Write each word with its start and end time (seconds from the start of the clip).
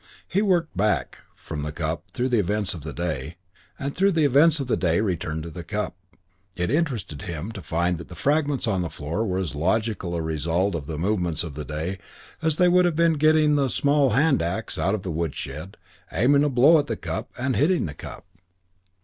He 0.27 0.41
"worked 0.41 0.75
back" 0.75 1.19
from 1.35 1.61
the 1.61 1.71
cup 1.71 2.05
through 2.11 2.29
the 2.29 2.39
events 2.39 2.73
of 2.73 2.81
the 2.81 2.91
day, 2.91 3.35
and 3.77 3.93
through 3.95 4.13
the 4.13 4.25
events 4.25 4.59
of 4.59 4.65
the 4.65 4.75
day 4.75 4.99
returned 4.99 5.43
to 5.43 5.51
the 5.51 5.63
cup. 5.63 5.95
It 6.55 6.71
interested 6.71 7.21
him 7.21 7.51
to 7.51 7.61
find 7.61 7.99
that 7.99 8.09
the 8.09 8.15
fragments 8.15 8.65
on 8.67 8.81
the 8.81 8.89
floor 8.89 9.23
were 9.23 9.37
as 9.37 9.53
logical 9.53 10.15
a 10.15 10.21
result 10.23 10.73
of 10.73 10.87
the 10.87 10.97
movements 10.97 11.43
of 11.43 11.53
the 11.53 11.65
day 11.65 11.99
as 12.41 12.55
they 12.57 12.67
would 12.67 12.85
have 12.85 12.95
been 12.95 13.13
of 13.13 13.19
getting 13.19 13.57
the 13.57 13.69
small 13.69 14.09
hand 14.09 14.41
axe 14.41 14.79
out 14.79 14.95
of 14.95 15.03
the 15.03 15.11
woodshed, 15.11 15.77
aiming 16.11 16.43
a 16.43 16.49
blow 16.49 16.79
at 16.79 16.87
the 16.87 16.97
cup, 16.97 17.29
and 17.37 17.55
hitting 17.55 17.85
the 17.85 17.93
cup. 17.93 18.25